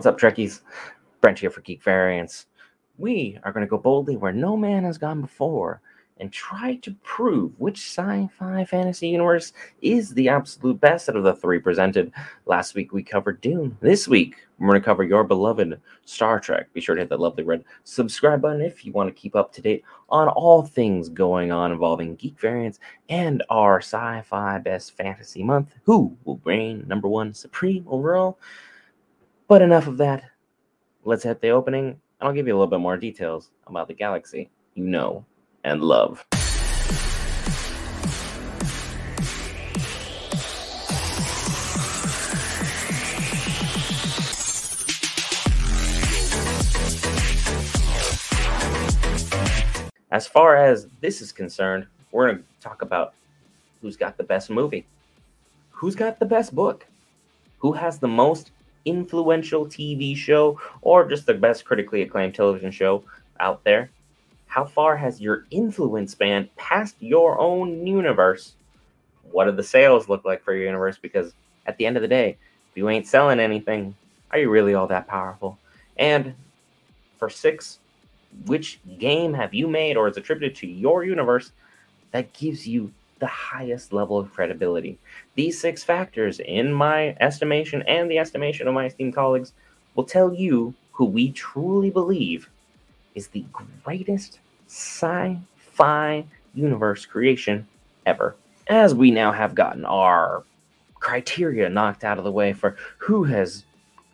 What's 0.00 0.06
up, 0.06 0.18
Trekkies? 0.18 0.62
Brent 1.20 1.40
here 1.40 1.50
for 1.50 1.60
Geek 1.60 1.82
Variants. 1.82 2.46
We 2.96 3.38
are 3.42 3.52
going 3.52 3.66
to 3.66 3.68
go 3.68 3.76
boldly 3.76 4.16
where 4.16 4.32
no 4.32 4.56
man 4.56 4.84
has 4.84 4.96
gone 4.96 5.20
before 5.20 5.82
and 6.16 6.32
try 6.32 6.76
to 6.76 6.94
prove 7.02 7.52
which 7.60 7.76
sci 7.76 8.30
fi 8.38 8.64
fantasy 8.64 9.08
universe 9.08 9.52
is 9.82 10.14
the 10.14 10.30
absolute 10.30 10.80
best 10.80 11.10
out 11.10 11.16
of 11.16 11.24
the 11.24 11.34
three 11.34 11.58
presented. 11.58 12.12
Last 12.46 12.74
week 12.74 12.94
we 12.94 13.02
covered 13.02 13.42
Dune. 13.42 13.76
This 13.82 14.08
week 14.08 14.36
we're 14.58 14.68
going 14.68 14.80
to 14.80 14.84
cover 14.86 15.02
your 15.02 15.22
beloved 15.22 15.78
Star 16.06 16.40
Trek. 16.40 16.72
Be 16.72 16.80
sure 16.80 16.94
to 16.94 17.02
hit 17.02 17.10
that 17.10 17.20
lovely 17.20 17.44
red 17.44 17.62
subscribe 17.84 18.40
button 18.40 18.62
if 18.62 18.86
you 18.86 18.92
want 18.92 19.14
to 19.14 19.20
keep 19.20 19.36
up 19.36 19.52
to 19.52 19.60
date 19.60 19.84
on 20.08 20.28
all 20.28 20.62
things 20.62 21.10
going 21.10 21.52
on 21.52 21.72
involving 21.72 22.16
Geek 22.16 22.40
Variants 22.40 22.80
and 23.10 23.42
our 23.50 23.82
sci 23.82 24.22
fi 24.22 24.56
best 24.60 24.96
fantasy 24.96 25.42
month. 25.42 25.74
Who 25.84 26.16
will 26.24 26.40
reign 26.44 26.86
number 26.88 27.06
one 27.06 27.34
supreme 27.34 27.84
overall? 27.86 28.38
But 29.50 29.62
enough 29.62 29.88
of 29.88 29.96
that. 29.96 30.22
Let's 31.02 31.24
hit 31.24 31.40
the 31.40 31.48
opening, 31.48 31.86
and 31.86 31.98
I'll 32.20 32.32
give 32.32 32.46
you 32.46 32.52
a 32.52 32.56
little 32.56 32.68
bit 32.68 32.78
more 32.78 32.96
details 32.96 33.50
about 33.66 33.88
the 33.88 33.94
galaxy 33.94 34.48
you 34.74 34.84
know 34.84 35.24
and 35.64 35.82
love. 35.82 36.24
As 50.12 50.28
far 50.28 50.54
as 50.54 50.86
this 51.00 51.20
is 51.20 51.32
concerned, 51.32 51.88
we're 52.12 52.30
going 52.30 52.38
to 52.38 52.44
talk 52.60 52.82
about 52.82 53.14
who's 53.82 53.96
got 53.96 54.16
the 54.16 54.22
best 54.22 54.48
movie, 54.48 54.86
who's 55.70 55.96
got 55.96 56.20
the 56.20 56.24
best 56.24 56.54
book, 56.54 56.86
who 57.58 57.72
has 57.72 57.98
the 57.98 58.06
most 58.06 58.52
influential 58.84 59.66
TV 59.66 60.16
show, 60.16 60.60
or 60.82 61.08
just 61.08 61.26
the 61.26 61.34
best 61.34 61.64
critically 61.64 62.02
acclaimed 62.02 62.34
television 62.34 62.70
show 62.70 63.04
out 63.38 63.62
there, 63.64 63.90
how 64.46 64.64
far 64.64 64.96
has 64.96 65.20
your 65.20 65.46
influence 65.50 66.12
span 66.12 66.48
past 66.56 66.96
your 66.98 67.38
own 67.38 67.86
universe? 67.86 68.54
What 69.30 69.44
do 69.44 69.52
the 69.52 69.62
sales 69.62 70.08
look 70.08 70.24
like 70.24 70.42
for 70.42 70.54
your 70.54 70.66
universe? 70.66 70.98
Because 71.00 71.32
at 71.66 71.76
the 71.76 71.86
end 71.86 71.96
of 71.96 72.02
the 72.02 72.08
day, 72.08 72.36
if 72.70 72.76
you 72.76 72.88
ain't 72.88 73.06
selling 73.06 73.38
anything, 73.38 73.94
are 74.32 74.38
you 74.38 74.50
really 74.50 74.74
all 74.74 74.88
that 74.88 75.06
powerful? 75.06 75.58
And 75.96 76.34
for 77.16 77.28
six, 77.30 77.78
which 78.46 78.80
game 78.98 79.34
have 79.34 79.54
you 79.54 79.68
made 79.68 79.96
or 79.96 80.08
is 80.08 80.16
attributed 80.16 80.56
to 80.58 80.66
your 80.66 81.04
universe 81.04 81.52
that 82.12 82.32
gives 82.32 82.66
you 82.66 82.92
the 83.20 83.26
highest 83.26 83.92
level 83.92 84.18
of 84.18 84.32
credibility? 84.32 84.98
These 85.36 85.60
six 85.60 85.84
factors, 85.84 86.40
in 86.40 86.72
my 86.72 87.16
estimation 87.20 87.82
and 87.82 88.10
the 88.10 88.18
estimation 88.18 88.66
of 88.66 88.74
my 88.74 88.86
esteemed 88.86 89.14
colleagues, 89.14 89.52
will 89.94 90.04
tell 90.04 90.34
you 90.34 90.74
who 90.92 91.04
we 91.04 91.30
truly 91.32 91.90
believe 91.90 92.48
is 93.14 93.28
the 93.28 93.44
greatest 93.52 94.40
sci 94.66 95.38
fi 95.56 96.24
universe 96.54 97.06
creation 97.06 97.66
ever. 98.06 98.36
As 98.68 98.94
we 98.94 99.10
now 99.10 99.32
have 99.32 99.54
gotten 99.54 99.84
our 99.84 100.44
criteria 100.94 101.68
knocked 101.68 102.04
out 102.04 102.18
of 102.18 102.24
the 102.24 102.30
way 102.30 102.52
for 102.52 102.76
who 102.98 103.24
has 103.24 103.64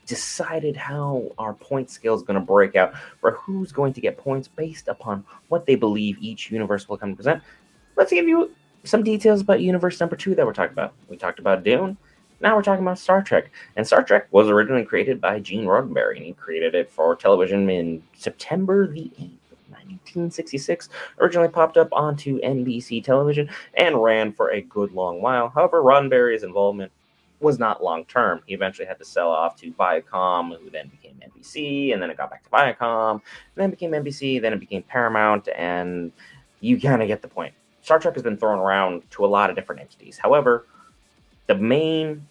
decided 0.07 0.77
how 0.77 1.33
our 1.37 1.53
point 1.53 1.91
scale 1.91 2.15
is 2.15 2.23
going 2.23 2.39
to 2.39 2.45
break 2.45 2.77
out, 2.77 2.95
for 3.21 3.33
who's 3.33 3.73
going 3.73 3.93
to 3.93 4.01
get 4.01 4.17
points 4.17 4.49
based 4.49 4.89
upon 4.89 5.25
what 5.49 5.67
they 5.67 5.75
believe 5.75 6.17
each 6.21 6.51
universe 6.51 6.89
will 6.89 6.97
come 6.97 7.11
to 7.11 7.17
present, 7.17 7.43
let's 7.97 8.13
give 8.13 8.29
you 8.29 8.51
some 8.87 9.03
details 9.03 9.41
about 9.41 9.61
universe 9.61 10.01
number 10.01 10.17
two 10.17 10.35
that 10.35 10.47
we're 10.47 10.53
talking 10.53 10.73
about. 10.73 10.95
We 11.09 11.17
talked 11.17 11.39
about 11.39 11.65
Dune. 11.65 11.97
Now 12.41 12.55
we're 12.55 12.63
talking 12.63 12.85
about 12.85 12.99
Star 12.99 13.23
Trek. 13.23 13.51
And 13.77 13.87
Star 13.87 14.03
Trek 14.03 14.29
was 14.31 14.49
originally 14.49 14.85
created 14.85 15.21
by 15.21 15.41
Gene 15.41 15.65
Roddenberry, 15.65 16.17
and 16.17 16.27
he 16.27 16.33
created 16.33 16.75
it 16.75 16.91
for 16.91 17.17
television 17.17 17.69
in 17.71 18.03
September 18.15 18.87
the 18.87 19.11
8th. 19.19 19.53
of 19.53 19.59
1966 19.71 20.89
originally 21.19 21.49
popped 21.49 21.77
up 21.77 21.89
onto 21.93 22.41
NBC 22.41 23.03
television 23.03 23.49
and 23.75 24.03
ran 24.03 24.33
for 24.33 24.51
a 24.51 24.61
good 24.63 24.93
long 24.93 25.23
while. 25.23 25.49
However, 25.49 25.83
Roddenberry's 25.83 26.43
involvement 26.43 26.93
was 27.41 27.59
not 27.59 27.83
long 27.83 28.05
term. 28.07 28.43
He 28.47 28.55
eventually 28.55 28.87
had 28.87 28.99
to 28.99 29.05
sell 29.05 29.31
off 29.31 29.57
to 29.61 29.71
Viacom, 29.73 30.59
who 30.59 30.71
then 30.71 30.89
became 30.89 31.21
NBC, 31.23 31.93
and 31.93 32.03
then 32.03 32.11
it 32.11 32.17
got 32.17 32.31
back 32.31 32.43
to 32.45 32.51
Viacom, 32.51 33.13
and 33.13 33.21
then 33.57 33.71
became 33.71 33.93
NBC, 33.93 34.41
then 34.41 34.53
it 34.53 34.61
became 34.61 34.83
Paramount, 34.83 35.49
and 35.57 36.13
you 36.61 36.81
kind 36.81 37.03
of 37.03 37.09
get 37.09 37.23
the 37.23 37.29
point. 37.29 37.55
Star 37.87 38.01
Trek 38.01 38.15
has 38.15 38.23
been 38.25 38.37
thrown 38.37 38.59
around 38.59 39.09
to 39.13 39.25
a 39.25 39.29
lot 39.29 39.49
of 39.49 39.55
different 39.55 39.81
entities. 39.81 40.19
However, 40.19 40.67
the 41.47 41.55
main 41.55 42.27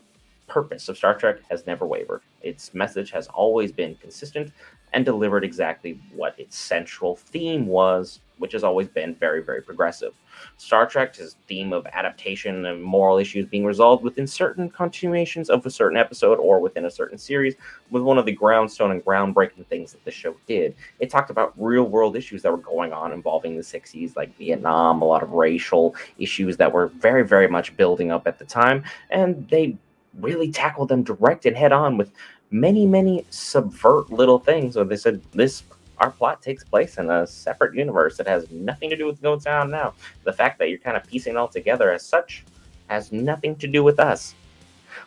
purpose 0.48 0.90
of 0.90 0.98
Star 0.98 1.14
Trek 1.16 1.38
has 1.50 1.66
never 1.66 1.86
wavered. 1.86 2.22
Its 2.42 2.74
message 2.74 3.12
has 3.12 3.28
always 3.28 3.72
been 3.72 3.96
consistent 3.96 4.52
and 4.94 5.04
delivered 5.04 5.44
exactly 5.44 6.00
what 6.14 6.40
its 6.40 6.58
central 6.58 7.18
theme 7.18 7.68
was, 7.68 8.22
which 8.38 8.54
has 8.54 8.64
always 8.64 8.88
been 8.88 9.14
very, 9.16 9.44
very 9.44 9.62
progressive. 9.62 10.14
Star 10.58 10.86
Trek's 10.86 11.36
theme 11.48 11.74
of 11.74 11.86
adaptation 11.88 12.66
and 12.66 12.82
moral 12.82 13.18
issues 13.18 13.46
being 13.46 13.66
resolved 13.66 14.04
within 14.04 14.28
certain 14.28 14.70
continuations 14.70 15.50
of 15.50 15.66
a 15.66 15.70
certain 15.70 15.98
episode 15.98 16.40
or 16.40 16.60
within 16.60 16.86
a 16.86 16.92
certain 16.92 17.18
series 17.18 17.56
was 17.90 18.04
one 18.04 18.18
of 18.18 18.26
the 18.26 18.36
groundstone 18.36 18.92
and 18.92 19.04
groundbreaking 19.04 19.66
things 19.68 19.92
that 19.92 20.04
the 20.06 20.12
show 20.12 20.36
did. 20.48 20.76
It 21.00 21.10
talked 21.10 21.30
about 21.30 21.54
real 21.58 21.84
world 21.84 22.16
issues 22.16 22.42
that 22.44 22.52
were 22.52 22.58
going 22.58 22.94
on 22.94 23.12
involving 23.12 23.56
the 23.56 23.64
60s, 23.64 24.16
like 24.16 24.38
Vietnam, 24.38 25.02
a 25.02 25.06
lot 25.06 25.24
of 25.24 25.32
racial 25.32 25.96
issues 26.18 26.58
that 26.58 26.72
were 26.72 26.88
very, 26.88 27.26
very 27.26 27.48
much 27.48 27.76
building 27.76 28.12
up 28.12 28.28
at 28.28 28.40
the 28.40 28.46
time, 28.46 28.84
and 29.10 29.48
they 29.50 29.78
really 30.20 30.52
tackled 30.52 30.90
them 30.90 31.04
direct 31.04 31.46
and 31.46 31.56
head 31.56 31.72
on 31.72 31.98
with 31.98 32.12
many, 32.52 32.86
many 32.86 33.26
subvert 33.30 34.12
little 34.12 34.40
things. 34.40 34.74
So 34.76 34.84
they 34.84 34.96
said 34.96 35.22
this 35.34 35.64
our 35.98 36.12
plot 36.12 36.42
takes 36.42 36.64
place 36.64 36.98
in 36.98 37.10
a 37.10 37.26
separate 37.26 37.74
universe 37.74 38.18
that 38.18 38.28
has 38.28 38.50
nothing 38.52 38.90
to 38.90 38.98
do 38.98 39.06
with 39.06 39.22
what's 39.24 39.46
on 39.46 39.72
now. 39.72 39.94
The 40.24 40.34
fact 40.34 40.60
that 40.60 40.70
you're 40.70 40.80
kind 40.80 40.98
of 40.98 41.06
piecing 41.06 41.34
it 41.34 41.38
all 41.38 41.48
together 41.48 41.92
as 41.92 42.06
such 42.06 42.44
has 42.88 43.12
nothing 43.12 43.56
to 43.58 43.68
do 43.68 43.84
with 43.84 44.00
us. 44.00 44.36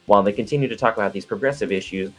While 0.06 0.22
they 0.22 0.32
continue 0.32 0.68
to 0.68 0.76
talk 0.76 0.96
about 0.96 1.12
these 1.12 1.26
progressive 1.26 1.70
issues 1.72 2.10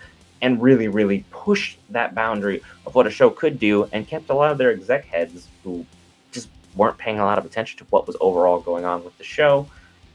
and 0.41 0.61
really, 0.61 0.87
really 0.87 1.25
push 1.31 1.77
that 1.89 2.15
boundary 2.15 2.61
of 2.85 2.95
what 2.95 3.07
a 3.07 3.11
show 3.11 3.29
could 3.29 3.59
do 3.59 3.85
and 3.91 4.07
kept 4.07 4.29
a 4.29 4.33
lot 4.33 4.51
of 4.51 4.57
their 4.57 4.71
exec 4.71 5.05
heads 5.05 5.47
who 5.63 5.85
just 6.31 6.49
weren't 6.75 6.97
paying 6.97 7.19
a 7.19 7.25
lot 7.25 7.37
of 7.37 7.45
attention 7.45 7.77
to 7.79 7.85
what 7.85 8.07
was 8.07 8.15
overall 8.21 8.59
going 8.59 8.85
on 8.85 9.03
with 9.03 9.17
the 9.17 9.23
show 9.23 9.67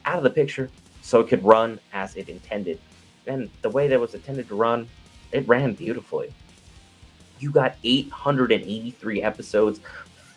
out 0.04 0.18
of 0.18 0.22
the 0.22 0.30
picture 0.30 0.70
so 1.04 1.20
it 1.20 1.28
could 1.28 1.44
run 1.44 1.78
as 1.92 2.16
it 2.16 2.30
intended. 2.30 2.80
And 3.26 3.50
the 3.60 3.68
way 3.68 3.88
that 3.88 3.94
it 3.94 4.00
was 4.00 4.14
intended 4.14 4.48
to 4.48 4.54
run, 4.54 4.88
it 5.32 5.46
ran 5.46 5.74
beautifully. 5.74 6.32
You 7.38 7.50
got 7.50 7.76
883 7.84 9.22
episodes, 9.22 9.80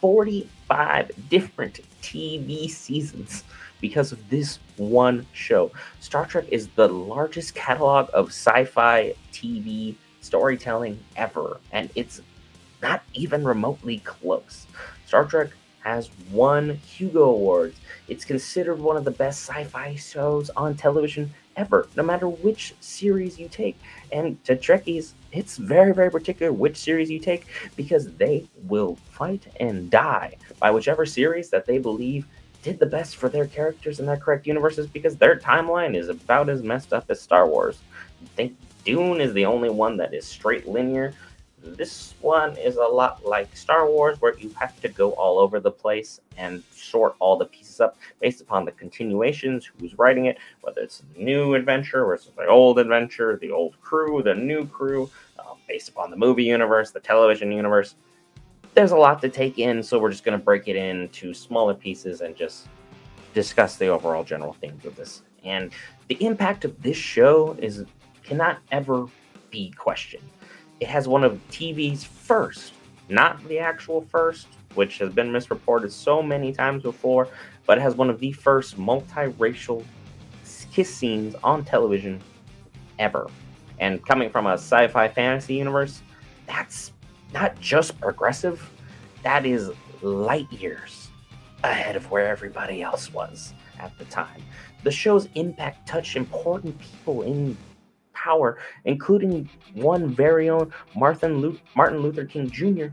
45 0.02 1.30
different 1.30 1.80
TV 2.02 2.70
seasons 2.70 3.46
because 3.80 4.12
of 4.12 4.30
this 4.30 4.60
one 4.76 5.26
show. 5.32 5.72
Star 6.02 6.26
Trek 6.26 6.46
is 6.50 6.68
the 6.76 6.90
largest 6.90 7.56
catalog 7.56 8.10
of 8.14 8.28
sci 8.28 8.66
fi 8.66 9.14
TV 9.32 9.96
storytelling 10.20 11.00
ever, 11.16 11.62
and 11.72 11.90
it's 11.96 12.22
not 12.82 13.04
even 13.14 13.46
remotely 13.46 14.00
close. 14.00 14.68
Star 15.06 15.24
Trek 15.24 15.50
has 15.84 16.10
won 16.32 16.76
Hugo 16.76 17.24
Awards. 17.24 17.80
It's 18.08 18.26
considered 18.26 18.80
one 18.80 18.98
of 18.98 19.06
the 19.06 19.12
best 19.12 19.48
sci 19.48 19.64
fi 19.66 19.96
shows 19.96 20.50
on 20.52 20.76
television 20.76 21.34
ever, 21.56 21.88
no 21.96 22.04
matter 22.04 22.28
which 22.28 22.74
series 22.80 23.40
you 23.40 23.50
take. 23.50 23.78
And 24.12 24.42
to 24.46 24.56
Trekkies, 24.56 25.14
it's 25.32 25.58
very, 25.58 25.94
very 25.94 26.12
particular 26.12 26.54
which 26.54 26.78
series 26.78 27.10
you 27.10 27.20
take 27.20 27.46
because 27.76 28.14
they 28.16 28.48
will 28.64 28.96
fight 29.12 29.48
and 29.60 29.90
die 29.90 30.36
by 30.60 30.72
whichever 30.72 31.06
series 31.06 31.50
that 31.50 31.66
they 31.66 31.80
believe 31.80 32.28
did 32.64 32.80
the 32.80 32.86
best 32.86 33.16
for 33.16 33.30
their 33.30 33.46
characters 33.48 34.00
in 34.00 34.06
their 34.06 34.18
correct 34.18 34.48
universes 34.48 34.88
because 34.88 35.16
their 35.16 35.38
timeline 35.38 35.96
is 35.96 36.10
about 36.10 36.50
as 36.50 36.64
messed 36.64 36.94
up 36.94 37.06
as 37.10 37.22
Star 37.22 37.48
Wars. 37.48 37.80
I 38.24 38.28
think 38.36 38.58
Dune 38.84 39.22
is 39.22 39.34
the 39.34 39.46
only 39.46 39.70
one 39.70 39.98
that 39.98 40.14
is 40.14 40.26
straight 40.26 40.68
linear. 40.68 41.14
This 41.64 42.14
one 42.22 42.56
is 42.58 42.76
a 42.76 42.84
lot 42.84 43.26
like 43.26 43.56
Star 43.56 43.90
Wars, 43.90 44.22
where 44.22 44.38
you 44.38 44.50
have 44.60 44.80
to 44.82 44.90
go 44.90 45.12
all 45.12 45.40
over 45.40 45.60
the 45.60 45.72
place 45.72 46.22
and 46.38 46.64
sort 46.72 47.16
all 47.20 47.36
the 47.36 47.46
pieces 47.46 47.82
up 47.82 47.98
based 48.20 48.42
upon 48.42 48.64
the 48.64 48.72
continuations, 48.72 49.70
who's 49.80 49.98
writing 49.98 50.26
it, 50.26 50.38
whether 50.62 50.82
it's 50.82 51.02
a 51.16 51.20
new 51.22 51.56
adventure 51.56 52.06
versus 52.06 52.32
the 52.38 52.46
old 52.46 52.78
adventure, 52.78 53.38
the 53.42 53.52
old 53.52 53.80
crew, 53.82 54.22
the 54.22 54.36
new 54.36 54.68
crew, 54.68 55.10
uh, 55.40 55.56
based 55.68 55.90
upon 55.90 56.12
the 56.12 56.18
movie 56.18 56.44
universe, 56.44 56.92
the 56.92 57.00
television 57.00 57.52
universe. 57.52 57.96
There's 58.76 58.92
a 58.92 58.98
lot 58.98 59.20
to 59.22 59.30
take 59.30 59.58
in, 59.58 59.82
so 59.82 59.98
we're 59.98 60.12
just 60.12 60.24
going 60.24 60.38
to 60.38 60.44
break 60.44 60.68
it 60.68 60.76
into 60.76 61.34
smaller 61.34 61.74
pieces 61.74 62.22
and 62.22 62.36
just 62.36 62.68
discuss 63.34 63.78
the 63.78 63.88
overall 63.88 64.24
general 64.24 64.54
themes 64.54 64.86
of 64.86 64.96
this. 64.96 65.24
And 65.44 65.72
the 66.08 66.24
impact 66.24 66.66
of 66.66 66.82
this 66.84 66.98
show 66.98 67.58
is 67.60 67.84
cannot 68.24 68.60
ever 68.72 69.08
be 69.50 69.72
questioned 69.72 70.30
it 70.80 70.88
has 70.88 71.08
one 71.08 71.24
of 71.24 71.40
TV's 71.50 72.04
first, 72.04 72.74
not 73.10 73.46
the 73.48 73.60
actual 73.60 74.02
first, 74.02 74.48
which 74.76 75.00
has 75.00 75.12
been 75.12 75.32
misreported 75.32 75.92
so 75.92 76.22
many 76.22 76.52
times 76.52 76.84
before, 76.84 77.28
but 77.66 77.78
it 77.78 77.82
has 77.82 77.96
one 77.96 78.10
of 78.10 78.20
the 78.20 78.32
first 78.32 78.78
multiracial 78.78 79.84
kiss 80.72 80.94
scenes 80.94 81.36
on 81.44 81.64
television 81.66 82.22
ever. 83.00 83.28
And 83.80 84.06
coming 84.06 84.30
from 84.30 84.46
a 84.46 84.54
sci 84.54 84.88
fi 84.88 85.08
fantasy 85.08 85.56
universe, 85.56 86.02
that's 86.46 86.94
not 87.34 87.60
just 87.60 88.00
progressive, 88.00 88.70
that 89.24 89.46
is 89.46 89.72
light 90.02 90.52
years 90.52 91.10
ahead 91.64 91.96
of 91.96 92.10
where 92.12 92.28
everybody 92.28 92.82
else 92.82 93.12
was 93.12 93.54
at 93.80 93.98
the 93.98 94.06
time. 94.06 94.42
The 94.84 94.92
show's 94.92 95.28
impact 95.36 95.88
touched 95.88 96.16
important 96.16 96.78
people 96.80 97.24
in 97.24 97.58
power, 98.24 98.58
including 98.86 99.50
one 99.74 100.10
very 100.10 100.50
own 100.50 100.72
Martin 100.96 101.38
Luther 101.40 102.26
King 102.26 102.50
Jr., 102.50 102.88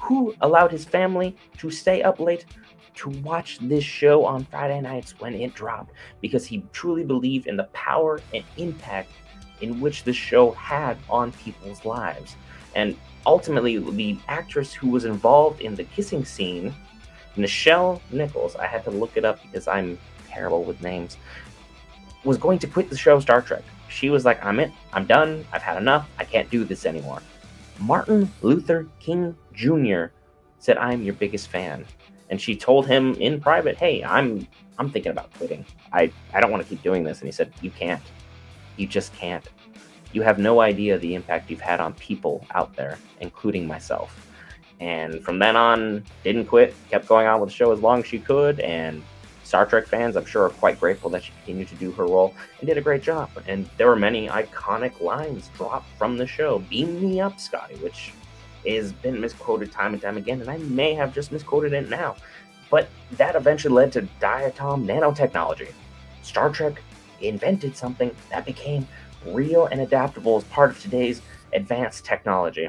who 0.00 0.34
allowed 0.40 0.72
his 0.72 0.84
family 0.84 1.36
to 1.58 1.70
stay 1.70 2.02
up 2.02 2.20
late 2.20 2.46
to 2.94 3.10
watch 3.20 3.58
this 3.60 3.84
show 3.84 4.24
on 4.24 4.44
Friday 4.44 4.80
nights 4.80 5.14
when 5.20 5.34
it 5.34 5.54
dropped 5.54 5.92
because 6.20 6.46
he 6.46 6.64
truly 6.72 7.04
believed 7.04 7.46
in 7.46 7.56
the 7.56 7.64
power 7.72 8.20
and 8.34 8.44
impact 8.56 9.10
in 9.60 9.80
which 9.80 10.04
the 10.04 10.12
show 10.12 10.52
had 10.52 10.96
on 11.08 11.32
people's 11.32 11.84
lives. 11.84 12.36
And 12.74 12.96
ultimately, 13.26 13.78
the 13.78 14.18
actress 14.28 14.72
who 14.72 14.88
was 14.88 15.04
involved 15.04 15.60
in 15.60 15.74
the 15.74 15.84
kissing 15.84 16.24
scene, 16.24 16.74
Nichelle 17.36 18.00
Nichols, 18.10 18.56
I 18.56 18.66
had 18.66 18.84
to 18.84 18.90
look 18.90 19.16
it 19.16 19.24
up 19.24 19.40
because 19.42 19.68
I'm 19.68 19.98
terrible 20.28 20.64
with 20.64 20.82
names, 20.82 21.16
was 22.24 22.38
going 22.38 22.58
to 22.60 22.66
quit 22.66 22.90
the 22.90 22.96
show 22.96 23.18
Star 23.20 23.42
Trek. 23.42 23.62
She 23.90 24.08
was 24.08 24.24
like, 24.24 24.42
I'm 24.44 24.60
it, 24.60 24.70
I'm 24.92 25.04
done, 25.04 25.44
I've 25.52 25.62
had 25.62 25.76
enough, 25.76 26.08
I 26.18 26.24
can't 26.24 26.48
do 26.50 26.64
this 26.64 26.86
anymore. 26.86 27.22
Martin 27.80 28.32
Luther 28.42 28.86
King 29.00 29.36
Jr. 29.52 30.06
said, 30.58 30.78
I'm 30.78 31.02
your 31.02 31.14
biggest 31.14 31.48
fan. 31.48 31.84
And 32.28 32.40
she 32.40 32.54
told 32.54 32.86
him 32.86 33.14
in 33.14 33.40
private, 33.40 33.76
Hey, 33.76 34.04
I'm 34.04 34.46
I'm 34.78 34.90
thinking 34.90 35.12
about 35.12 35.32
quitting. 35.34 35.66
I, 35.92 36.10
I 36.32 36.40
don't 36.40 36.50
want 36.50 36.62
to 36.62 36.68
keep 36.68 36.82
doing 36.82 37.04
this. 37.04 37.18
And 37.18 37.28
he 37.28 37.32
said, 37.32 37.52
You 37.60 37.70
can't. 37.70 38.02
You 38.76 38.86
just 38.86 39.12
can't. 39.12 39.46
You 40.12 40.22
have 40.22 40.38
no 40.38 40.60
idea 40.60 40.96
the 40.98 41.14
impact 41.14 41.50
you've 41.50 41.60
had 41.60 41.80
on 41.80 41.92
people 41.94 42.46
out 42.54 42.74
there, 42.76 42.98
including 43.20 43.66
myself. 43.66 44.26
And 44.80 45.22
from 45.22 45.38
then 45.38 45.56
on, 45.56 46.04
didn't 46.24 46.46
quit, 46.46 46.74
kept 46.90 47.06
going 47.06 47.26
on 47.26 47.40
with 47.40 47.50
the 47.50 47.54
show 47.54 47.72
as 47.72 47.80
long 47.80 48.00
as 48.00 48.06
she 48.06 48.18
could, 48.18 48.60
and 48.60 49.02
Star 49.50 49.66
Trek 49.66 49.88
fans, 49.88 50.14
I'm 50.16 50.24
sure, 50.26 50.44
are 50.44 50.50
quite 50.50 50.78
grateful 50.78 51.10
that 51.10 51.24
she 51.24 51.32
continued 51.32 51.66
to 51.70 51.74
do 51.74 51.90
her 51.90 52.04
role 52.04 52.36
and 52.60 52.68
did 52.68 52.78
a 52.78 52.80
great 52.80 53.02
job. 53.02 53.30
And 53.48 53.68
there 53.78 53.88
were 53.88 53.96
many 53.96 54.28
iconic 54.28 55.00
lines 55.00 55.50
dropped 55.56 55.88
from 55.98 56.16
the 56.16 56.24
show. 56.24 56.60
Beam 56.70 57.02
me 57.02 57.20
up, 57.20 57.40
Scotty, 57.40 57.74
which 57.78 58.12
has 58.64 58.92
been 58.92 59.20
misquoted 59.20 59.72
time 59.72 59.92
and 59.92 60.00
time 60.00 60.16
again, 60.16 60.40
and 60.40 60.48
I 60.48 60.58
may 60.58 60.94
have 60.94 61.12
just 61.12 61.32
misquoted 61.32 61.72
it 61.72 61.90
now. 61.90 62.14
But 62.70 62.90
that 63.16 63.34
eventually 63.34 63.74
led 63.74 63.90
to 63.94 64.02
diatom 64.20 64.86
nanotechnology. 64.86 65.72
Star 66.22 66.50
Trek 66.50 66.80
invented 67.20 67.76
something 67.76 68.14
that 68.30 68.46
became 68.46 68.86
real 69.26 69.66
and 69.66 69.80
adaptable 69.80 70.36
as 70.36 70.44
part 70.44 70.70
of 70.70 70.80
today's 70.80 71.22
advanced 71.52 72.04
technology 72.04 72.68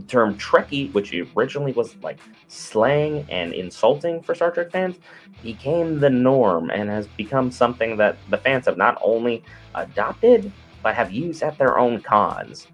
the 0.00 0.06
term 0.06 0.36
Trekkie, 0.36 0.92
which 0.92 1.14
originally 1.36 1.72
was 1.72 1.96
like 2.02 2.18
slang 2.48 3.26
and 3.30 3.52
insulting 3.52 4.22
for 4.22 4.34
Star 4.34 4.50
Trek 4.50 4.70
fans, 4.70 4.96
became 5.42 6.00
the 6.00 6.10
norm 6.10 6.70
and 6.70 6.88
has 6.88 7.06
become 7.06 7.50
something 7.50 7.96
that 7.96 8.16
the 8.30 8.38
fans 8.38 8.66
have 8.66 8.76
not 8.76 8.98
only 9.02 9.42
adopted, 9.74 10.50
but 10.82 10.94
have 10.94 11.12
used 11.12 11.42
at 11.42 11.58
their 11.58 11.78
own 11.78 12.00
cons. 12.00 12.66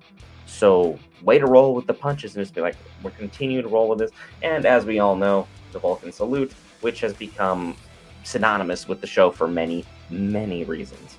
So, 0.47 0.99
way 1.23 1.39
to 1.39 1.47
roll 1.47 1.75
with 1.75 1.87
the 1.87 1.95
punches 1.95 2.35
and 2.35 2.43
just 2.43 2.55
be 2.55 2.61
like, 2.61 2.77
we're 3.03 3.11
continuing 3.13 3.63
to 3.63 3.69
roll 3.69 3.89
with 3.89 3.99
this. 3.99 4.11
And 4.43 4.67
as 4.67 4.85
we 4.85 4.99
all 4.99 5.15
know, 5.15 5.47
the 5.73 5.79
Vulcan 5.79 6.13
salute, 6.13 6.53
which 6.81 7.01
has 7.01 7.15
become 7.15 7.77
synonymous 8.25 8.89
with 8.89 9.01
the 9.01 9.07
show 9.07 9.31
for 9.31 9.47
many, 9.47 9.85
many 10.11 10.65
reasons. 10.65 11.19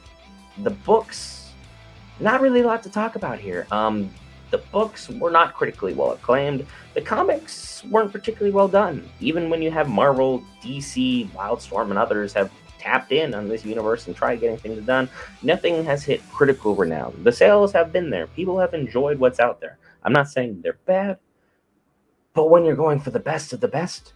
The 0.64 0.72
books, 0.72 1.52
not 2.20 2.42
really 2.42 2.62
a 2.62 2.68
lot 2.68 2.84
to 2.84 2.90
talk 2.90 3.16
about 3.16 3.40
here. 3.40 3.68
Um, 3.72 4.12
the 4.52 4.60
books 4.60 5.10
were 5.10 5.32
not 5.32 5.56
critically 5.56 5.94
well 5.94 6.12
acclaimed. 6.12 6.66
The 6.94 7.02
comics 7.02 7.84
weren't 7.86 8.12
particularly 8.12 8.52
well 8.54 8.68
done. 8.68 9.10
Even 9.20 9.50
when 9.50 9.62
you 9.62 9.72
have 9.72 9.90
Marvel, 9.90 10.44
DC, 10.62 11.30
Wildstorm, 11.32 11.90
and 11.90 11.98
others 11.98 12.34
have 12.34 12.52
tapped 12.78 13.12
in 13.12 13.34
on 13.34 13.48
this 13.48 13.64
universe 13.64 14.08
and 14.08 14.16
tried 14.16 14.40
getting 14.42 14.58
things 14.58 14.86
done, 14.86 15.10
nothing 15.42 15.84
has 15.86 16.04
hit 16.04 16.22
critical 16.30 16.76
renown. 16.76 17.20
The 17.24 17.32
sales 17.32 17.72
have 17.72 17.94
been 17.94 18.10
there. 18.10 18.28
People 18.28 18.60
have 18.60 18.74
enjoyed 18.74 19.20
what's 19.20 19.40
out 19.40 19.62
there. 19.62 19.78
I'm 20.04 20.14
not 20.14 20.30
saying 20.30 20.62
they're 20.62 20.78
bad, 20.86 21.18
but 22.34 22.50
when 22.50 22.66
you're 22.66 22.76
going 22.76 23.00
for 23.00 23.12
the 23.12 23.20
best 23.20 23.54
of 23.54 23.62
the 23.62 23.68
best, 23.68 24.14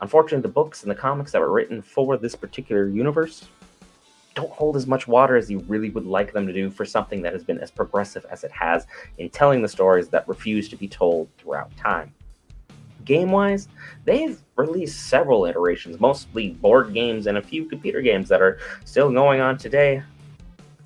unfortunately, 0.00 0.42
the 0.42 0.48
books 0.48 0.82
and 0.82 0.90
the 0.90 0.96
comics 0.96 1.32
that 1.32 1.40
were 1.40 1.52
written 1.52 1.82
for 1.82 2.16
this 2.16 2.34
particular 2.34 2.88
universe 2.88 3.46
don't 4.34 4.50
hold 4.50 4.76
as 4.76 4.86
much 4.86 5.06
water 5.06 5.36
as 5.36 5.50
you 5.50 5.60
really 5.60 5.90
would 5.90 6.06
like 6.06 6.32
them 6.32 6.46
to 6.46 6.52
do 6.52 6.70
for 6.70 6.84
something 6.84 7.22
that 7.22 7.32
has 7.32 7.44
been 7.44 7.58
as 7.58 7.70
progressive 7.70 8.24
as 8.30 8.44
it 8.44 8.52
has 8.52 8.86
in 9.18 9.28
telling 9.28 9.62
the 9.62 9.68
stories 9.68 10.08
that 10.08 10.26
refuse 10.28 10.68
to 10.68 10.76
be 10.76 10.88
told 10.88 11.28
throughout 11.38 11.74
time. 11.76 12.12
Game 13.04 13.30
wise, 13.30 13.68
they've 14.04 14.40
released 14.56 15.08
several 15.08 15.44
iterations, 15.44 15.98
mostly 15.98 16.50
board 16.50 16.94
games 16.94 17.26
and 17.26 17.36
a 17.36 17.42
few 17.42 17.64
computer 17.64 18.00
games 18.00 18.28
that 18.28 18.40
are 18.40 18.58
still 18.84 19.10
going 19.10 19.40
on 19.40 19.58
today. 19.58 20.02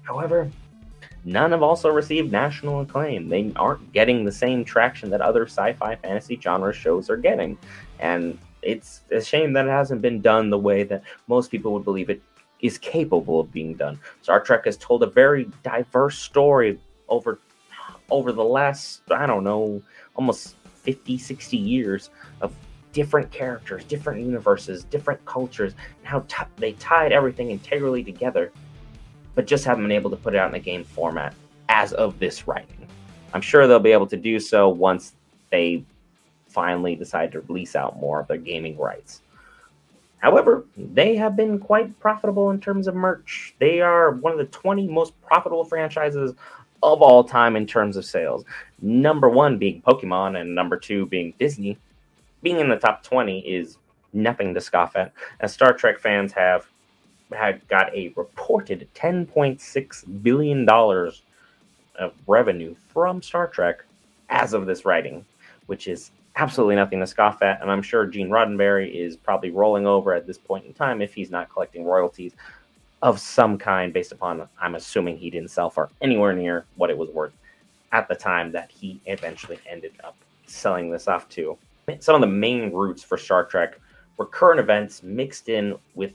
However, 0.02 0.50
none 1.24 1.50
have 1.50 1.62
also 1.62 1.90
received 1.90 2.32
national 2.32 2.80
acclaim. 2.80 3.28
They 3.28 3.52
aren't 3.56 3.92
getting 3.92 4.24
the 4.24 4.32
same 4.32 4.64
traction 4.64 5.10
that 5.10 5.20
other 5.20 5.46
sci 5.46 5.74
fi 5.74 5.96
fantasy 5.96 6.38
genre 6.40 6.72
shows 6.72 7.10
are 7.10 7.16
getting. 7.18 7.58
And 7.98 8.38
it's 8.62 9.02
a 9.10 9.20
shame 9.20 9.52
that 9.52 9.66
it 9.66 9.70
hasn't 9.70 10.00
been 10.00 10.22
done 10.22 10.48
the 10.48 10.58
way 10.58 10.84
that 10.84 11.02
most 11.28 11.50
people 11.50 11.72
would 11.72 11.84
believe 11.84 12.08
it 12.08 12.22
is 12.60 12.78
capable 12.78 13.40
of 13.40 13.52
being 13.52 13.74
done. 13.74 13.98
Star 14.22 14.40
Trek 14.40 14.64
has 14.64 14.76
told 14.76 15.02
a 15.02 15.06
very 15.06 15.48
diverse 15.62 16.18
story 16.18 16.78
over 17.08 17.38
over 18.10 18.32
the 18.32 18.44
last 18.44 19.02
I 19.10 19.26
don't 19.26 19.44
know 19.44 19.82
almost 20.14 20.56
50 20.82 21.18
60 21.18 21.56
years 21.56 22.10
of 22.40 22.52
different 22.92 23.30
characters, 23.30 23.84
different 23.84 24.24
universes, 24.24 24.84
different 24.84 25.22
cultures, 25.26 25.74
and 25.98 26.06
how 26.06 26.20
t- 26.28 26.50
they 26.56 26.72
tied 26.72 27.12
everything 27.12 27.50
integrally 27.50 28.02
together, 28.02 28.50
but 29.34 29.46
just 29.46 29.66
haven't 29.66 29.84
been 29.84 29.92
able 29.92 30.08
to 30.08 30.16
put 30.16 30.34
it 30.34 30.38
out 30.38 30.48
in 30.48 30.54
a 30.54 30.60
game 30.60 30.82
format 30.82 31.34
as 31.68 31.92
of 31.92 32.18
this 32.18 32.48
writing. 32.48 32.86
I'm 33.34 33.42
sure 33.42 33.66
they'll 33.66 33.78
be 33.78 33.92
able 33.92 34.06
to 34.06 34.16
do 34.16 34.40
so 34.40 34.70
once 34.70 35.12
they 35.50 35.84
finally 36.48 36.96
decide 36.96 37.32
to 37.32 37.40
release 37.42 37.76
out 37.76 37.98
more 37.98 38.20
of 38.20 38.28
their 38.28 38.38
gaming 38.38 38.78
rights. 38.78 39.20
However, 40.18 40.64
they 40.76 41.16
have 41.16 41.36
been 41.36 41.58
quite 41.58 41.98
profitable 42.00 42.50
in 42.50 42.60
terms 42.60 42.86
of 42.86 42.94
merch. 42.94 43.54
They 43.58 43.80
are 43.80 44.12
one 44.12 44.32
of 44.32 44.38
the 44.38 44.46
20 44.46 44.88
most 44.88 45.20
profitable 45.22 45.64
franchises 45.64 46.34
of 46.82 47.02
all 47.02 47.24
time 47.24 47.56
in 47.56 47.66
terms 47.66 47.96
of 47.96 48.04
sales. 48.04 48.44
Number 48.80 49.28
one 49.28 49.58
being 49.58 49.82
Pokemon, 49.82 50.40
and 50.40 50.54
number 50.54 50.76
two 50.76 51.06
being 51.06 51.34
Disney. 51.38 51.78
Being 52.42 52.60
in 52.60 52.68
the 52.68 52.76
top 52.76 53.02
20 53.02 53.40
is 53.40 53.78
nothing 54.12 54.54
to 54.54 54.60
scoff 54.60 54.96
at, 54.96 55.12
as 55.40 55.52
Star 55.52 55.72
Trek 55.72 55.98
fans 55.98 56.32
have 56.32 56.66
had 57.32 57.66
got 57.68 57.94
a 57.94 58.12
reported 58.16 58.88
$10.6 58.94 60.22
billion 60.22 60.68
of 60.68 62.12
revenue 62.26 62.74
from 62.88 63.20
Star 63.20 63.48
Trek 63.48 63.84
as 64.28 64.54
of 64.54 64.66
this 64.66 64.84
writing, 64.84 65.24
which 65.66 65.88
is 65.88 66.10
absolutely 66.36 66.76
nothing 66.76 67.00
to 67.00 67.06
scoff 67.06 67.42
at. 67.42 67.60
And 67.60 67.70
I'm 67.70 67.82
sure 67.82 68.06
Gene 68.06 68.28
Roddenberry 68.28 68.94
is 68.94 69.16
probably 69.16 69.50
rolling 69.50 69.86
over 69.86 70.12
at 70.12 70.26
this 70.26 70.38
point 70.38 70.66
in 70.66 70.72
time 70.72 71.00
if 71.00 71.14
he's 71.14 71.30
not 71.30 71.50
collecting 71.50 71.84
royalties 71.84 72.32
of 73.02 73.18
some 73.20 73.58
kind 73.58 73.92
based 73.92 74.12
upon, 74.12 74.48
I'm 74.60 74.74
assuming 74.74 75.16
he 75.16 75.30
didn't 75.30 75.50
sell 75.50 75.70
for 75.70 75.90
anywhere 76.00 76.32
near 76.32 76.64
what 76.76 76.90
it 76.90 76.96
was 76.96 77.10
worth 77.10 77.32
at 77.92 78.08
the 78.08 78.14
time 78.14 78.52
that 78.52 78.70
he 78.70 79.00
eventually 79.06 79.58
ended 79.68 79.92
up 80.04 80.16
selling 80.46 80.90
this 80.90 81.08
off 81.08 81.28
to. 81.30 81.56
Some 82.00 82.14
of 82.14 82.20
the 82.20 82.26
main 82.26 82.72
roots 82.72 83.02
for 83.02 83.16
Star 83.16 83.44
Trek 83.44 83.78
were 84.16 84.26
current 84.26 84.60
events 84.60 85.02
mixed 85.02 85.48
in 85.48 85.76
with 85.94 86.12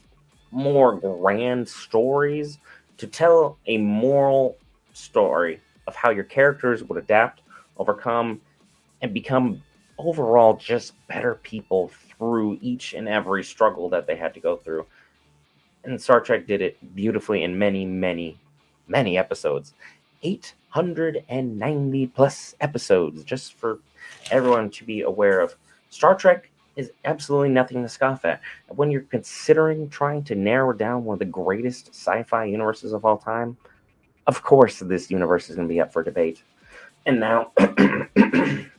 more 0.52 0.96
grand 0.96 1.68
stories 1.68 2.60
to 2.98 3.08
tell 3.08 3.58
a 3.68 3.78
moral 3.78 4.58
story 4.94 5.60
of 5.88 5.96
how 5.96 6.10
your 6.10 6.24
characters 6.26 6.84
would 6.84 6.98
adapt, 6.98 7.42
overcome, 7.78 8.42
and 9.02 9.14
become 9.14 9.62
overall 10.04 10.56
just 10.56 10.94
better 11.08 11.36
people 11.36 11.90
through 11.90 12.58
each 12.62 12.94
and 12.94 13.08
every 13.08 13.44
struggle 13.44 13.90
that 13.90 14.08
they 14.08 14.16
had 14.16 14.34
to 14.34 14.40
go 14.40 14.58
through. 14.58 14.86
And 15.84 16.00
Star 16.00 16.22
Trek 16.22 16.46
did 16.46 16.62
it 16.62 16.96
beautifully 16.96 17.44
in 17.44 17.58
many, 17.58 17.86
many, 17.86 18.40
many 18.88 19.18
episodes. 19.18 19.74
890 20.24 22.08
plus 22.08 22.56
episodes, 22.62 23.24
just 23.24 23.56
for 23.56 23.80
everyone 24.30 24.70
to 24.72 24.84
be 24.84 25.02
aware 25.02 25.40
of. 25.40 25.56
Star 25.90 26.16
Trek 26.16 26.52
is 26.76 26.92
absolutely 27.06 27.50
nothing 27.50 27.82
to 27.82 27.90
scoff 27.90 28.24
at. 28.26 28.42
When 28.70 28.92
you're 28.92 29.02
considering 29.02 29.90
trying 29.90 30.24
to 30.26 30.36
narrow 30.36 30.74
down 30.74 31.04
one 31.04 31.16
of 31.16 31.20
the 31.20 31.26
greatest 31.26 31.90
sci 31.90 32.24
fi 32.24 32.46
universes 32.46 32.94
of 32.94 33.04
all 33.04 33.18
time, 33.18 33.58
of 34.28 34.44
course, 34.44 34.80
this 34.80 35.10
universe 35.10 35.50
is 35.50 35.56
going 35.56 35.68
to 35.68 35.74
be 35.74 35.82
up 35.82 35.92
for 35.92 36.04
debate. 36.04 36.44
And 37.06 37.20
now. 37.20 37.52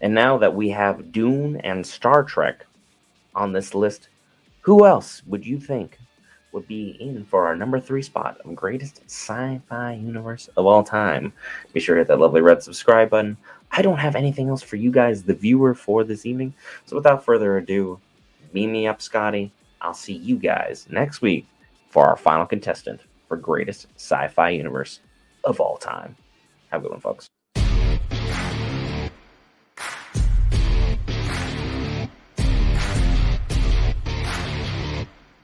now 0.00 0.38
that 0.38 0.54
we 0.54 0.68
have 0.70 1.12
Dune 1.12 1.56
and 1.58 1.86
Star 1.86 2.22
Trek 2.24 2.66
on 3.34 3.52
this 3.52 3.74
list, 3.74 4.08
who 4.60 4.86
else 4.86 5.22
would 5.26 5.44
you 5.44 5.58
think 5.58 5.98
would 6.52 6.66
be 6.66 6.96
in 7.00 7.24
for 7.24 7.46
our 7.46 7.54
number 7.54 7.78
three 7.78 8.02
spot 8.02 8.38
of 8.44 8.54
greatest 8.54 9.02
sci-fi 9.06 9.92
universe 9.94 10.48
of 10.56 10.66
all 10.66 10.82
time. 10.82 11.32
Be 11.72 11.80
sure 11.80 11.94
to 11.94 12.00
hit 12.00 12.08
that 12.08 12.20
lovely 12.20 12.40
red 12.40 12.62
subscribe 12.62 13.10
button. 13.10 13.36
I 13.70 13.82
don't 13.82 13.98
have 13.98 14.16
anything 14.16 14.48
else 14.48 14.62
for 14.62 14.76
you 14.76 14.90
guys, 14.90 15.22
the 15.22 15.34
viewer, 15.34 15.74
for 15.74 16.04
this 16.04 16.24
evening. 16.24 16.54
So 16.86 16.96
without 16.96 17.24
further 17.24 17.58
ado, 17.58 18.00
beam 18.52 18.72
me 18.72 18.86
up, 18.86 19.02
Scotty. 19.02 19.52
I'll 19.80 19.94
see 19.94 20.14
you 20.14 20.36
guys 20.36 20.86
next 20.90 21.20
week 21.20 21.46
for 21.90 22.06
our 22.06 22.16
final 22.16 22.46
contestant 22.46 23.00
for 23.28 23.36
greatest 23.36 23.86
sci-fi 23.96 24.50
universe 24.50 25.00
of 25.44 25.60
all 25.60 25.76
time. 25.76 26.16
Have 26.70 26.80
a 26.80 26.82
good 26.82 26.92
one, 26.92 27.00
folks. 27.00 27.28